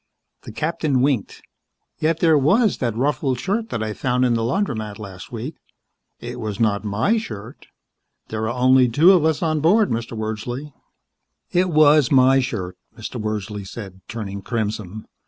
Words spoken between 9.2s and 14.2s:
us aboard, Mr. Wordsley." "It was my shirt," Mr. Wordsley said,